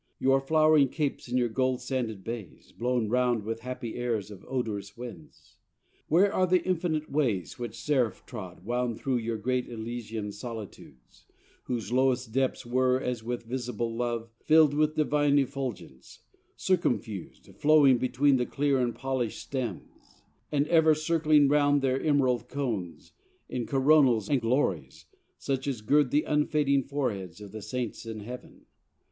[0.17, 4.97] Your flowering Capes and your gold sanded bays Blown round with happy airs of odorous
[4.97, 5.57] winds?
[6.07, 11.27] Where are the infinite ways which, Seraphtrod, Wound thro' your great Elysian solitudes,
[11.65, 16.21] Whose lowest depths were, as with visible love, Fill'd with Divine effulgence,
[16.57, 20.01] circumfus'd, Flowing between the clear and polish'd stems,
[20.51, 23.11] And ever circling round their emerald cones
[23.47, 25.05] In coronals and glories,
[25.37, 28.65] such as gird The unfading foreheads of the Saints in Heaven?